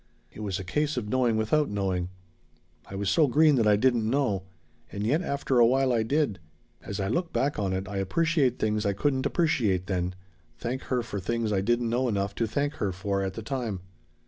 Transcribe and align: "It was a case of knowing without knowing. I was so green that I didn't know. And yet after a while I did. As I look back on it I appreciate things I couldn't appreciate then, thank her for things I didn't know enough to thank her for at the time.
"It 0.31 0.39
was 0.39 0.57
a 0.57 0.63
case 0.63 0.97
of 0.97 1.07
knowing 1.09 1.37
without 1.37 1.69
knowing. 1.69 2.09
I 2.87 2.95
was 2.95 3.07
so 3.07 3.27
green 3.27 3.53
that 3.57 3.67
I 3.67 3.75
didn't 3.75 4.09
know. 4.09 4.45
And 4.91 5.05
yet 5.05 5.21
after 5.21 5.59
a 5.59 5.65
while 5.67 5.93
I 5.93 6.01
did. 6.01 6.39
As 6.81 6.99
I 6.99 7.07
look 7.07 7.31
back 7.31 7.59
on 7.59 7.71
it 7.71 7.87
I 7.87 7.97
appreciate 7.97 8.57
things 8.57 8.83
I 8.83 8.93
couldn't 8.93 9.27
appreciate 9.27 9.85
then, 9.85 10.15
thank 10.57 10.81
her 10.85 11.03
for 11.03 11.19
things 11.19 11.53
I 11.53 11.61
didn't 11.61 11.91
know 11.91 12.07
enough 12.07 12.33
to 12.41 12.47
thank 12.47 12.73
her 12.81 12.91
for 12.91 13.21
at 13.21 13.35
the 13.35 13.43
time. 13.43 13.81